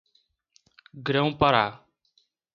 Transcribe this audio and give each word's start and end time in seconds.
Grão-Pará 0.95 1.85